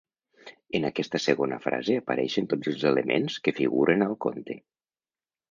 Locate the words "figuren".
3.61-4.09